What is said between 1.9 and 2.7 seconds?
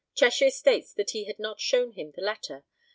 him the letter.